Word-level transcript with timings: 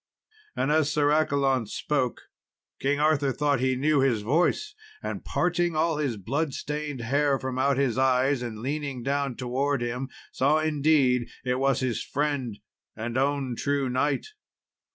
And 0.55 0.71
as 0.71 0.91
Sir 0.91 1.11
Accolon 1.11 1.67
spoke, 1.67 2.21
King 2.79 2.99
Arthur 2.99 3.31
thought 3.31 3.59
he 3.59 3.75
knew 3.75 3.99
his 3.99 4.23
voice; 4.23 4.73
and 5.03 5.23
parting 5.23 5.75
all 5.75 5.97
his 5.97 6.17
blood 6.17 6.55
stained 6.55 7.01
hair 7.01 7.37
from 7.37 7.59
out 7.59 7.77
his 7.77 7.99
eyes, 7.99 8.41
and 8.41 8.63
leaning 8.63 9.03
down 9.03 9.35
towards 9.35 9.83
him, 9.83 10.09
saw, 10.31 10.57
indeed, 10.57 11.29
it 11.45 11.59
was 11.59 11.81
his 11.81 12.03
friend 12.03 12.57
and 12.95 13.15
own 13.15 13.55
true 13.55 13.91
knight. 13.91 14.25